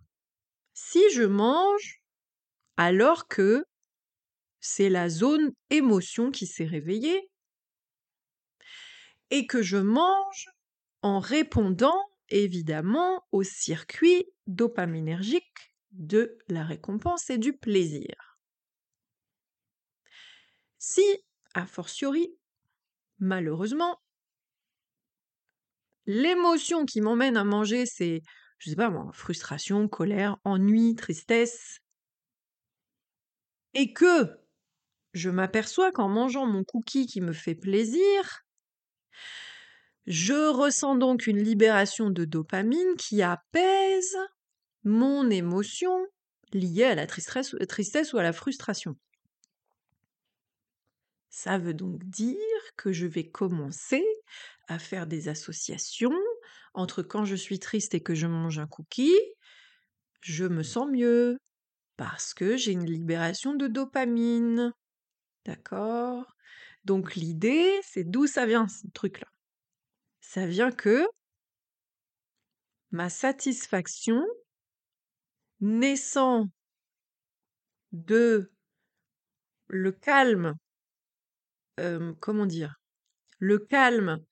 [0.73, 2.01] si je mange
[2.77, 3.65] alors que
[4.59, 7.29] c'est la zone émotion qui s'est réveillée
[9.29, 10.49] et que je mange
[11.01, 18.37] en répondant évidemment au circuit dopaminergique de la récompense et du plaisir.
[20.77, 21.03] Si,
[21.53, 22.36] a fortiori,
[23.19, 23.99] malheureusement,
[26.05, 28.21] l'émotion qui m'emmène à manger, c'est
[28.59, 31.79] je sais pas moi, frustration, colère, ennui, tristesse.
[33.73, 34.39] Et que
[35.13, 38.45] je m'aperçois qu'en mangeant mon cookie qui me fait plaisir,
[40.07, 44.17] je ressens donc une libération de dopamine qui apaise
[44.83, 46.07] mon émotion
[46.53, 48.95] liée à la tristesse, tristesse ou à la frustration.
[51.29, 52.37] Ça veut donc dire
[52.77, 54.05] que je vais commencer
[54.67, 56.15] à faire des associations
[56.73, 59.17] entre quand je suis triste et que je mange un cookie,
[60.21, 61.37] je me sens mieux
[61.97, 64.71] parce que j'ai une libération de dopamine.
[65.45, 66.25] D'accord?
[66.85, 69.27] Donc l'idée, c'est d'où ça vient ce truc-là?
[70.21, 71.05] Ça vient que
[72.91, 74.25] ma satisfaction
[75.59, 76.47] naissant
[77.91, 78.51] de
[79.67, 80.55] le calme,
[82.19, 82.75] comment dire,
[83.39, 84.23] le calme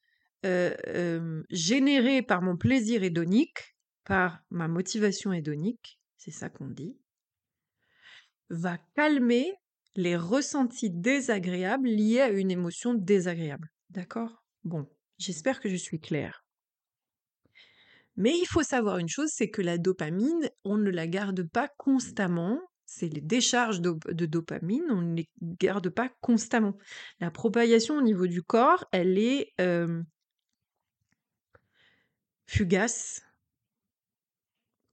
[1.50, 6.98] généré par mon plaisir hédonique, par ma motivation hédonique, c'est ça qu'on dit,
[8.50, 9.54] va calmer
[9.96, 13.70] les ressentis désagréables liés à une émotion désagréable.
[13.90, 14.44] D'accord?
[14.64, 16.46] Bon, j'espère que je suis claire.
[18.18, 21.70] Mais il faut savoir une chose, c'est que la dopamine, on ne la garde pas
[21.78, 22.62] constamment.
[22.98, 26.78] C'est les décharges de, dopamine, on ne les garde pas constamment.
[27.20, 29.54] La propagation au niveau du corps, elle est
[32.48, 33.22] fugace,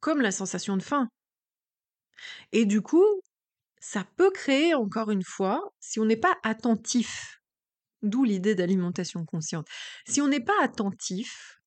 [0.00, 1.08] comme la sensation de faim.
[2.50, 3.06] Et du coup,
[3.78, 7.40] ça peut créer, encore une fois, si on n'est pas attentif,
[8.02, 9.68] d'où l'idée d'alimentation consciente,
[10.08, 11.61] si on n'est pas attentif,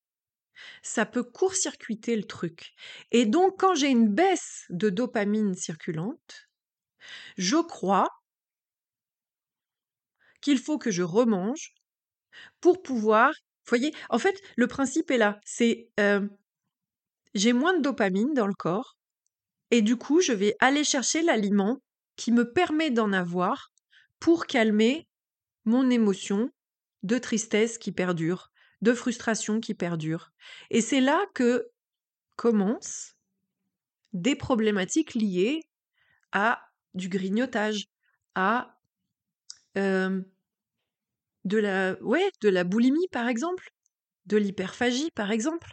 [0.82, 2.72] ça peut court-circuiter le truc.
[3.10, 6.48] Et donc, quand j'ai une baisse de dopamine circulante,
[7.36, 8.08] je crois
[10.40, 11.74] qu'il faut que je remange
[12.60, 13.30] pour pouvoir.
[13.30, 15.40] Vous voyez, en fait, le principe est là.
[15.44, 16.26] C'est euh,
[17.34, 18.96] j'ai moins de dopamine dans le corps,
[19.70, 21.82] et du coup, je vais aller chercher l'aliment
[22.16, 23.72] qui me permet d'en avoir
[24.20, 25.06] pour calmer
[25.64, 26.50] mon émotion
[27.02, 28.50] de tristesse qui perdure,
[28.82, 30.32] de frustration qui perdure.
[30.70, 31.68] Et c'est là que
[32.36, 33.16] commencent
[34.12, 35.62] des problématiques liées
[36.32, 36.60] à
[36.94, 37.86] du grignotage,
[38.34, 38.78] à
[41.46, 43.70] de la, boulimie par exemple,
[44.26, 45.72] de l'hyperphagie par exemple,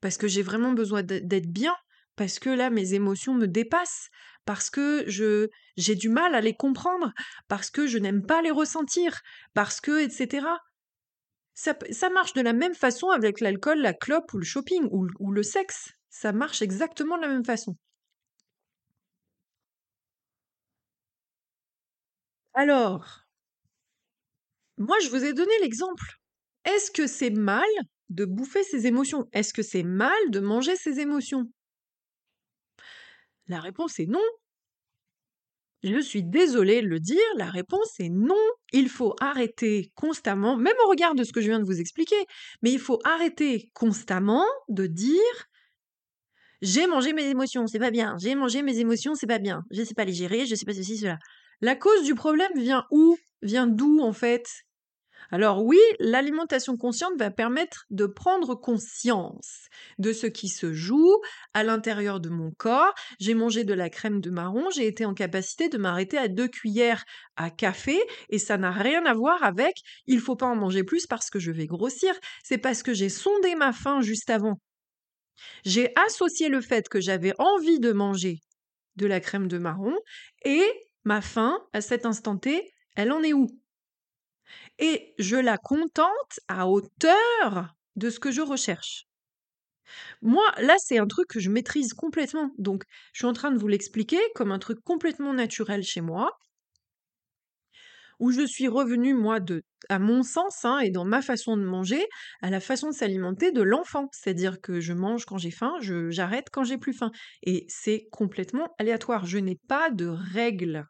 [0.00, 1.74] parce que j'ai vraiment besoin d'être bien,
[2.16, 4.10] parce que là mes émotions me dépassent,
[4.44, 7.12] parce que je j'ai du mal à les comprendre,
[7.48, 9.20] parce que je n'aime pas les ressentir,
[9.54, 10.46] parce que etc.
[11.62, 15.42] Ça, marche de la même façon avec l'alcool, la clope ou le shopping ou le
[15.42, 15.92] sexe.
[16.08, 17.76] Ça marche exactement de la même façon.
[22.54, 23.26] Alors,
[24.78, 26.18] moi, je vous ai donné l'exemple.
[26.64, 27.62] Est-ce que c'est mal
[28.08, 29.28] de bouffer ses émotions?
[29.32, 31.46] Est-ce que c'est mal de manger ses émotions?
[33.48, 34.20] La réponse est non.
[35.82, 38.34] Je suis désolée de le dire, la réponse est non.
[38.72, 42.22] Il faut arrêter constamment, même au regard de ce que je viens de vous expliquer,
[42.62, 45.48] mais il faut arrêter constamment de dire
[46.62, 48.16] j'ai mangé mes émotions, c'est pas bien.
[48.20, 49.62] J'ai mangé mes émotions, c'est pas bien.
[49.70, 51.18] Je sais pas les gérer, je sais pas ceci, cela.
[51.62, 53.16] La cause du problème vient où?
[53.42, 54.44] Vient d'où en fait?
[55.30, 61.16] Alors oui, l'alimentation consciente va permettre de prendre conscience de ce qui se joue
[61.54, 62.92] à l'intérieur de mon corps.
[63.20, 66.48] J'ai mangé de la crème de marron, j'ai été en capacité de m'arrêter à deux
[66.48, 67.04] cuillères
[67.36, 71.06] à café et ça n'a rien à voir avec il faut pas en manger plus
[71.06, 72.12] parce que je vais grossir,
[72.42, 74.60] c'est parce que j'ai sondé ma faim juste avant.
[75.64, 78.40] J'ai associé le fait que j'avais envie de manger
[78.96, 79.96] de la crème de marron
[80.44, 80.64] et
[81.04, 83.46] ma faim à cet instant T, elle en est où?
[84.80, 89.06] Et je la contente à hauteur de ce que je recherche.
[90.22, 92.50] Moi, là, c'est un truc que je maîtrise complètement.
[92.58, 96.38] Donc, je suis en train de vous l'expliquer comme un truc complètement naturel chez moi,
[98.18, 101.64] où je suis revenue, moi, de, à mon sens, hein, et dans ma façon de
[101.64, 102.06] manger,
[102.42, 104.08] à la façon de s'alimenter de l'enfant.
[104.12, 107.10] C'est-à-dire que je mange quand j'ai faim, j'arrête quand j'ai plus faim.
[107.42, 109.24] Et c'est complètement aléatoire.
[109.26, 110.84] Je n'ai pas de règles.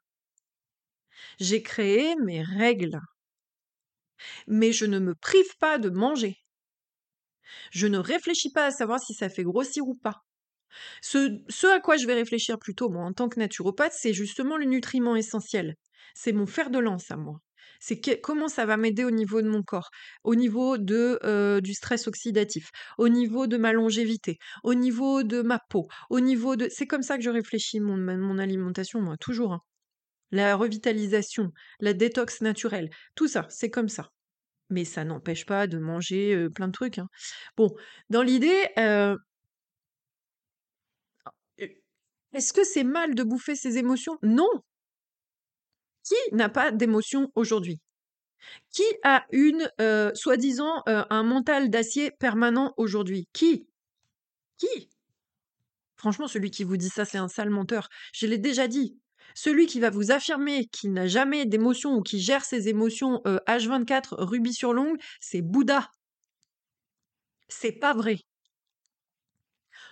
[1.40, 3.00] J'ai créé mes règles
[4.46, 6.36] mais je ne me prive pas de manger.
[7.72, 10.22] Je ne réfléchis pas à savoir si ça fait grossir ou pas.
[11.02, 14.66] Ce, à quoi je vais réfléchir plutôt, moi, en tant que naturopathe, c'est justement le
[14.66, 15.74] nutriment essentiel.
[16.14, 17.38] C'est mon fer de lance à moi.
[17.80, 19.88] C'est comment ça va m'aider au niveau de mon corps,
[20.22, 25.58] au niveau euh, du stress oxydatif, au niveau de ma longévité, au niveau de ma
[25.70, 26.68] peau, au niveau de...
[26.70, 29.54] C'est comme ça que je réfléchis mon, mon alimentation, moi, toujours.
[29.54, 29.62] Hein
[30.30, 34.10] la revitalisation, la détox naturelle, tout ça, c'est comme ça.
[34.68, 36.98] Mais ça n'empêche pas de manger plein de trucs.
[36.98, 37.08] Hein.
[37.56, 37.74] Bon,
[38.08, 38.68] dans l'idée,
[42.32, 44.16] est-ce que c'est mal de bouffer ses émotions?
[44.22, 44.48] Non.
[46.04, 47.80] Qui n'a pas d'émotions aujourd'hui?
[48.70, 49.68] Qui a une,
[50.14, 53.28] soi-disant, un mental d'acier permanent aujourd'hui?
[53.32, 53.66] Qui?
[54.56, 54.88] Qui?
[55.96, 57.88] Franchement, celui qui vous dit ça, c'est un sale menteur.
[58.14, 58.96] Je l'ai déjà dit.
[59.34, 64.14] Celui qui va vous affirmer qu'il n'a jamais d'émotions ou qui gère ses émotions H24
[64.18, 65.90] rubis sur l'ongle, c'est Bouddha.
[67.48, 68.18] C'est pas vrai.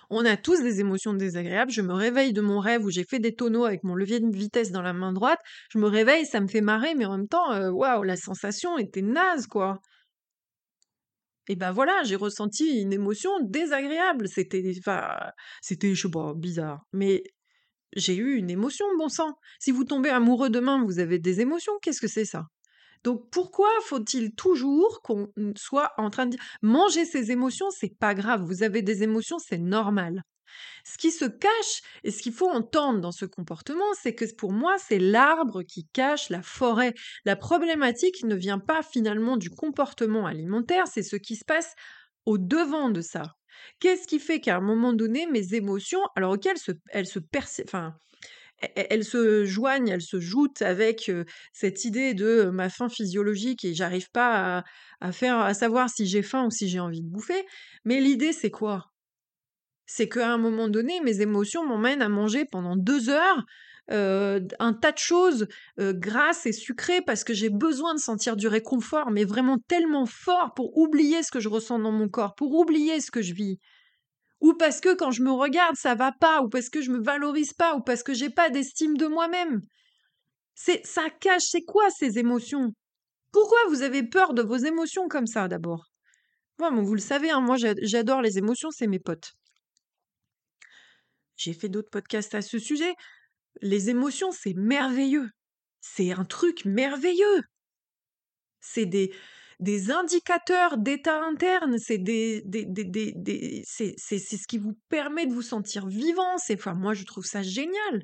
[0.09, 1.71] On a tous des émotions désagréables.
[1.71, 4.35] Je me réveille de mon rêve où j'ai fait des tonneaux avec mon levier de
[4.35, 5.39] vitesse dans la main droite.
[5.71, 9.03] Je me réveille, ça me fait marrer, mais en même temps, waouh, la sensation était
[9.03, 9.79] naze, quoi.
[11.47, 14.27] Et ben voilà, j'ai ressenti une émotion désagréable.
[14.27, 15.15] C'était, enfin,
[15.61, 16.85] c'était, je sais pas, bizarre.
[16.91, 17.23] Mais
[17.95, 19.37] j'ai eu une émotion, bon sang.
[19.59, 21.73] Si vous tombez amoureux demain, vous avez des émotions.
[21.81, 22.47] Qu'est-ce que c'est ça?
[23.03, 28.13] Donc pourquoi faut-il toujours qu'on soit en train de dire manger ses émotions, c'est pas
[28.13, 28.43] grave.
[28.43, 30.23] Vous avez des émotions, c'est normal.
[30.83, 34.51] Ce qui se cache et ce qu'il faut entendre dans ce comportement, c'est que pour
[34.51, 36.93] moi, c'est l'arbre qui cache la forêt.
[37.25, 41.75] La problématique ne vient pas finalement du comportement alimentaire, c'est ce qui se passe
[42.25, 43.35] au devant de ça.
[43.79, 47.19] Qu'est-ce qui fait qu'à un moment donné, mes émotions, alors auxquelles se, elles se
[47.63, 47.95] enfin,
[48.63, 51.11] e, e, elles se joignent, elles se joutent avec
[51.53, 54.63] cette idée de ma faim physiologique et j'arrive pas
[55.01, 57.45] à, faire, à savoir si j'ai faim ou si j'ai envie de bouffer.
[57.85, 58.85] Mais l'idée, c'est quoi?
[59.85, 63.43] C'est qu'à un moment donné, mes émotions m'emmènent à manger pendant deux heures
[63.89, 65.47] un tas de choses
[65.77, 70.53] grasses et sucrées parce que j'ai besoin de sentir du réconfort, mais vraiment tellement fort
[70.55, 73.59] pour oublier ce que je ressens dans mon corps, pour oublier ce que je vis.
[74.41, 77.03] Ou parce que quand je me regarde, ça va pas, ou parce que je me
[77.03, 79.61] valorise pas, ou parce que j'ai pas d'estime de moi-même.
[80.55, 82.71] C'est ça cache, c'est quoi ces émotions?
[83.31, 85.85] Pourquoi vous avez peur de vos émotions comme ça d'abord?
[86.57, 89.33] Vous le savez, hein, moi j'adore les émotions, c'est mes potes.
[91.37, 92.93] J'ai fait d'autres podcasts à ce sujet.
[93.61, 95.29] Les émotions, c'est merveilleux.
[95.81, 97.41] C'est un truc merveilleux.
[98.61, 99.13] C'est des,
[99.59, 105.41] des indicateurs d'état interne, c'est des, des, des, c'est, ce qui vous permet de vous
[105.41, 106.37] sentir vivant.
[106.37, 108.03] C'est, enfin, moi, je trouve ça génial.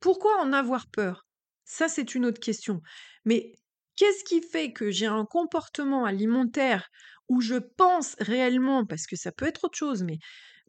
[0.00, 1.26] Pourquoi en avoir peur?
[1.64, 2.80] Ça, c'est une autre question.
[3.24, 3.52] Mais
[3.96, 6.88] qu'est-ce qui fait que j'ai un comportement alimentaire
[7.28, 10.18] où je pense réellement, parce que ça peut être autre chose, mais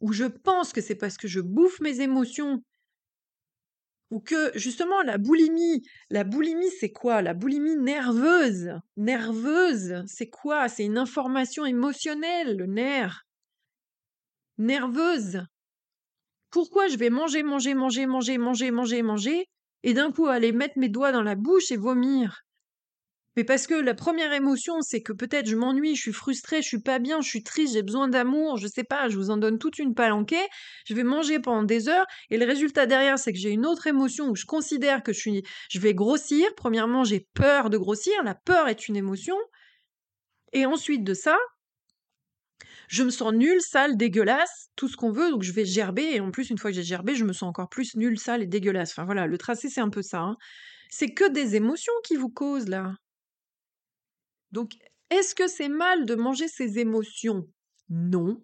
[0.00, 2.62] où je pense que c'est parce que je bouffe mes émotions,
[4.10, 7.22] ou que justement la boulimie, la boulimie c'est quoi?
[7.22, 10.68] La boulimie nerveuse, nerveuse, c'est quoi?
[10.68, 13.24] C'est une information émotionnelle, le nerf.
[14.58, 15.42] Nerveuse.
[16.50, 19.46] Pourquoi je vais manger, manger, manger, manger, manger, manger, manger,
[19.82, 22.44] et d'un coup aller mettre mes doigts dans la bouche et vomir?
[23.36, 26.66] Mais parce que la première émotion, c'est que peut-être je m'ennuie, je suis frustrée, je
[26.68, 29.36] suis pas bien, je suis triste, j'ai besoin d'amour, je sais pas, je vous en
[29.36, 30.46] donne toute une palanquée,
[30.84, 33.86] je vais manger pendant des heures, et le résultat derrière, c'est que j'ai une autre
[33.86, 36.48] émotion où je considère que je suis, je vais grossir.
[36.56, 39.36] Premièrement, j'ai peur de grossir, la peur est une émotion.
[40.52, 41.38] Et ensuite de ça,
[42.88, 46.20] je me sens nulle, sale, dégueulasse, tout ce qu'on veut, donc je vais gerber, et
[46.20, 48.46] en plus, une fois que j'ai gerbé, je me sens encore plus nulle, sale et
[48.46, 48.90] dégueulasse.
[48.90, 50.20] Enfin voilà, le tracé, c'est un peu ça.
[50.20, 50.36] Hein.
[50.90, 52.94] C'est que des émotions qui vous causent là.
[54.52, 54.72] Donc,
[55.10, 57.48] est-ce que c'est mal de manger ses émotions?
[57.88, 58.42] Non.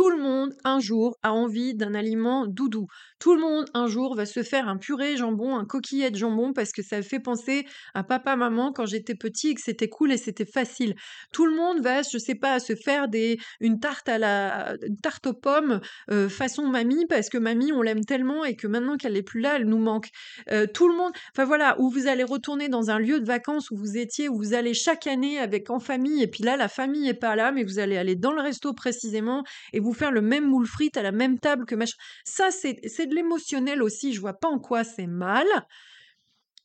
[0.00, 2.86] Tout le monde, un jour, a envie d'un aliment doudou.
[3.18, 6.54] Tout le monde, un jour, va se faire un purée jambon, un coquillet de jambon,
[6.54, 10.16] parce que ça fait penser à papa-maman quand j'étais petit et que c'était cool et
[10.16, 10.94] c'était facile.
[11.34, 15.26] Tout le monde va, je sais pas, se faire des, une tarte à la, tarte
[15.26, 19.12] aux pommes euh, façon mamie, parce que mamie, on l'aime tellement et que maintenant qu'elle
[19.12, 20.08] n'est plus là, elle nous manque.
[20.50, 23.70] Euh, tout le monde, enfin voilà, où vous allez retourner dans un lieu de vacances
[23.70, 26.68] où vous étiez, où vous allez chaque année avec en famille, et puis là, la
[26.68, 30.12] famille est pas là, mais vous allez aller dans le resto précisément et vous faire
[30.12, 31.96] le même moule frite à la même table que machin.
[32.24, 34.12] Ça, c'est de l'émotionnel aussi.
[34.12, 35.46] Je vois pas en quoi c'est mal.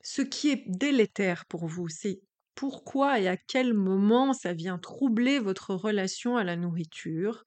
[0.02, 2.22] Ce qui est délétère pour vous, c'est
[2.54, 7.44] pourquoi et à quel moment ça vient troubler votre relation à la nourriture,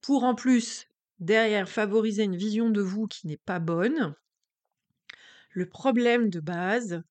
[0.00, 0.86] pour en plus,
[1.18, 4.14] derrière, favoriser une vision de vous qui n'est pas bonne.
[5.50, 7.02] Le problème de base,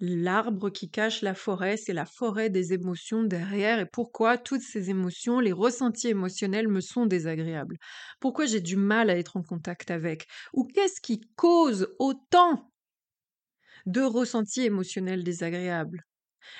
[0.00, 4.90] L'arbre qui cache la forêt, c'est la forêt des émotions derrière et pourquoi toutes ces
[4.90, 7.76] émotions, les ressentis émotionnels me sont désagréables.
[8.20, 10.26] Pourquoi j'ai du mal à être en contact avec?
[10.52, 12.72] Ou qu'est-ce qui cause autant
[13.86, 16.02] de ressentis émotionnels désagréables?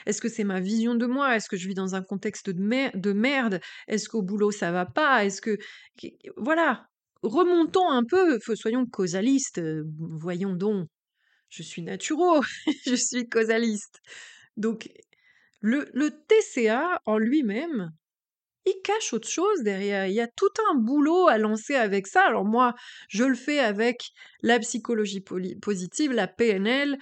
[0.07, 1.37] Est-ce que c'est ma vision de moi?
[1.37, 3.61] Est-ce que je vis dans un contexte de, merde?
[3.88, 5.25] Est-ce qu'au boulot ça va pas?
[5.25, 5.59] Est-ce que
[6.37, 6.87] voilà,
[7.23, 10.88] remontons un peu, soyons causalistes, euh, voyons donc
[11.54, 12.42] je suis naturo,
[12.86, 14.00] je suis causaliste.
[14.56, 14.88] Donc,
[15.60, 17.92] le, TCA en lui-même,
[18.66, 20.06] il cache autre chose derrière.
[20.06, 22.26] Il y a tout un boulot à lancer avec ça.
[22.26, 22.74] Alors moi,
[23.08, 24.10] je le fais avec
[24.42, 25.22] la psychologie
[25.60, 26.98] positive, la PNL,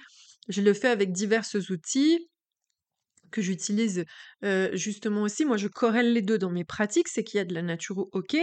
[0.49, 2.29] je le fais avec divers outils
[3.31, 4.05] que j'utilise
[4.43, 5.45] euh, justement aussi.
[5.45, 7.07] Moi, je corrèle les deux dans mes pratiques.
[7.07, 8.37] C'est qu'il y a de la naturo, ok,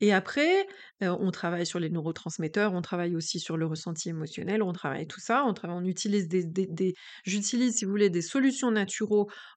[0.00, 0.66] et après,
[1.02, 5.20] on travaille sur les neurotransmetteurs, on travaille aussi sur le ressenti émotionnel, on travaille tout
[5.20, 9.00] ça, on, travaille, on utilise des, j'utilise, si vous voulez, des solutions naturelles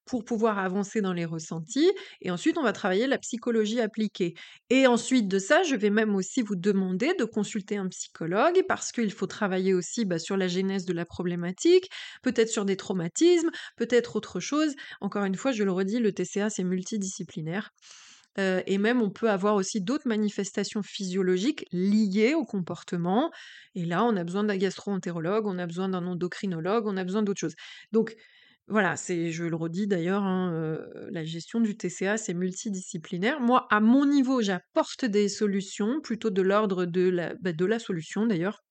[0.06, 1.92] pour pouvoir avancer dans les ressentis.
[2.22, 4.34] Et ensuite, on va travailler la psychologie appliquée.
[4.70, 8.92] Et ensuite de ça, je vais même aussi vous demander de consulter un psychologue parce
[8.92, 11.90] qu'il faut travailler aussi bah, sur la genèse de la problématique,
[12.22, 14.74] peut-être sur des traumatismes, peut-être autre chose.
[15.02, 17.72] Encore une fois, je le redis, le TCA, c'est multidisciplinaire
[18.38, 23.32] et même on peut avoir aussi d'autres manifestations physiologiques liées au comportement.
[23.76, 27.24] Et là, on a besoin d'un gastro-entérologue, on a besoin d'un endocrinologue, on a besoin
[27.24, 27.56] d'autres choses.
[27.92, 28.16] Donc
[28.68, 30.80] voilà, c'est, je le redis d'ailleurs, hein,
[31.12, 33.40] la gestion du TCA, c'est multidisciplinaire.
[33.42, 37.80] Moi, à mon niveau, j'apporte des solutions, plutôt de l'ordre de la, bah, de la
[37.80, 38.64] solution d'ailleurs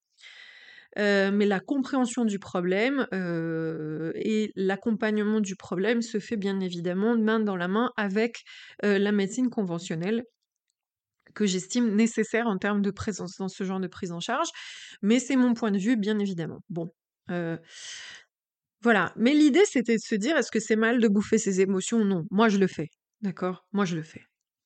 [0.97, 7.57] mais la compréhension du problème et l'accompagnement du problème se fait bien évidemment main dans
[7.57, 8.43] la main avec
[8.83, 10.25] la médecine conventionnelle
[11.35, 14.49] que j'estime nécessaire en termes de présence dans ce genre de prise en charge,
[15.03, 16.61] mais c'est mon point de vue bien évidemment.
[16.69, 16.91] Bon,
[18.83, 19.13] voilà.
[19.17, 22.05] Mais l'idée c'était de se dire est-ce que c'est mal de bouffer ses émotions?
[22.05, 22.89] Non, moi je le fais,
[23.21, 23.67] d'accord?
[23.73, 24.23] Moi je le fais.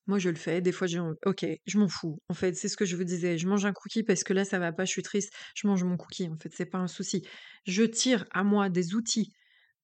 [0.07, 0.61] Moi, je le fais.
[0.61, 2.19] Des fois, j'ai OK, je m'en fous.
[2.29, 3.37] En fait, c'est ce que je vous disais.
[3.37, 5.33] Je mange un cookie parce que là, ça va pas, je suis triste.
[5.53, 6.29] Je mange mon cookie.
[6.29, 7.27] En fait, c'est pas un souci.
[7.65, 9.33] Je tire à moi des outils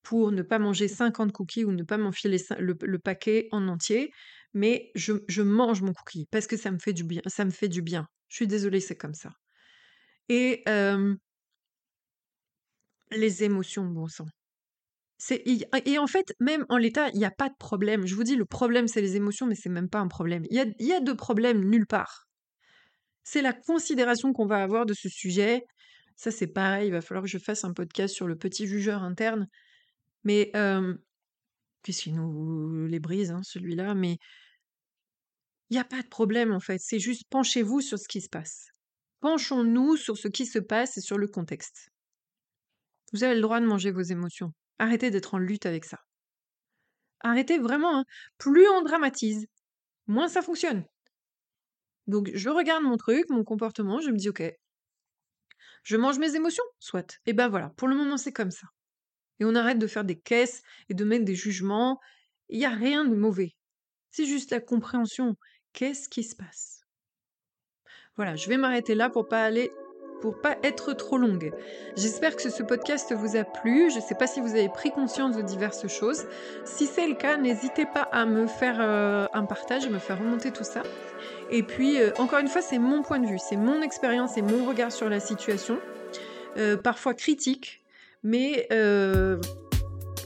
[0.02, 4.12] pour ne pas manger 50 cookies ou ne pas m'enfiler le, paquet en entier,
[4.54, 7.22] mais je, mange mon cookie parce que ça me fait du bien.
[7.28, 8.08] Ça me fait du bien.
[8.30, 9.32] Je suis désolée, c'est comme ça.
[10.30, 10.64] Et
[13.12, 14.26] les émotions, bon sang.
[15.30, 18.06] Et en fait, même en l'état, il n'y a pas de problème.
[18.06, 20.44] Je vous dis, le problème, c'est les émotions, mais c'est même pas un problème.
[20.50, 22.28] Il y a, y de problèmes nulle part.
[23.24, 25.64] C'est la considération qu'on va avoir de ce sujet.
[26.16, 29.02] Ça, c'est pareil, il va falloir que je fasse un podcast sur le petit jugeur
[29.04, 29.48] interne.
[30.24, 30.52] Mais,
[31.84, 34.18] puisqu'il nous les brise, hein, celui-là, mais
[35.70, 36.80] il n'y a pas de problème, en fait.
[36.80, 38.68] C'est juste penchez-vous sur ce qui se passe.
[39.22, 41.90] Penchons-nous sur ce qui se passe et sur le contexte.
[43.14, 44.52] Vous avez le droit de manger vos émotions.
[44.80, 46.00] Arrêtez d'être en lutte avec ça.
[47.22, 48.00] Arrêtez vraiment.
[48.00, 48.06] Hein.
[48.38, 49.48] Plus on dramatise,
[50.08, 50.86] moins ça fonctionne.
[52.08, 54.44] Donc je regarde mon truc, mon comportement, je me dis ok,
[55.84, 57.20] je mange mes émotions, soit.
[57.26, 58.68] Et ben voilà, pour le moment c'est comme ça.
[59.40, 62.00] Et on arrête de faire des caisses et de mettre des jugements.
[62.50, 63.56] Il n'y a rien de mauvais.
[64.12, 65.36] C'est juste la compréhension.
[65.72, 66.86] Qu'est-ce qui se passe?
[68.16, 69.72] Voilà, je vais m'arrêter là pour pas aller
[70.24, 71.52] pour pas être trop longue.
[71.98, 73.92] J'espère que ce podcast vous a plu.
[73.92, 76.24] Je ne sais pas si vous avez pris conscience de diverses choses.
[76.64, 80.52] Si c'est le cas, n'hésitez pas à me faire euh, un partage, me faire remonter
[80.52, 80.82] tout ça.
[81.52, 84.42] Et puis, euh, encore une fois, c'est mon point de vue, c'est mon expérience et
[84.42, 85.78] mon regard sur la situation.
[86.56, 87.84] Euh, parfois critique,
[88.24, 88.66] mais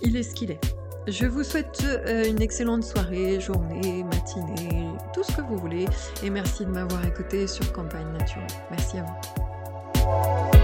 [0.03, 0.61] il est ce qu'il est.
[1.07, 5.85] Je vous souhaite une excellente soirée, journée, matinée, tout ce que vous voulez.
[6.21, 8.45] Et merci de m'avoir écouté sur Campagne Naturelle.
[8.69, 9.46] Merci à vous.
[10.17, 10.56] Bye.